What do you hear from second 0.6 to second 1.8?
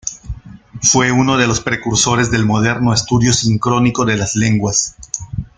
Fue uno de los